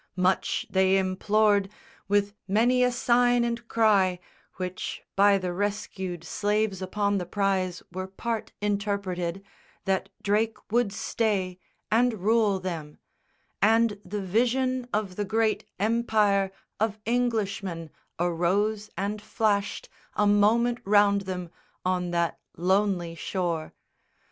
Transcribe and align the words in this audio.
Much 0.17 0.65
they 0.67 0.97
implored, 0.97 1.69
with 2.07 2.33
many 2.47 2.83
a 2.83 2.91
sign 2.91 3.43
and 3.43 3.67
cry, 3.67 4.19
Which 4.55 5.03
by 5.15 5.37
the 5.37 5.53
rescued 5.53 6.23
slaves 6.23 6.81
upon 6.81 7.19
the 7.19 7.25
prize 7.27 7.83
Were 7.91 8.07
part 8.07 8.51
interpreted, 8.61 9.43
that 9.85 10.09
Drake 10.23 10.57
would 10.71 10.91
stay 10.91 11.59
And 11.91 12.15
rule 12.21 12.59
them; 12.59 12.97
and 13.61 14.01
the 14.03 14.23
vision 14.23 14.87
of 14.91 15.17
the 15.17 15.23
great 15.25 15.65
Empire 15.79 16.51
of 16.79 16.97
Englishmen 17.05 17.91
arose 18.19 18.89
and 18.97 19.21
flashed 19.21 19.87
A 20.15 20.25
moment 20.25 20.79
round 20.83 21.21
them, 21.29 21.51
on 21.85 22.09
that 22.09 22.39
lonely 22.57 23.13
shore. 23.13 23.71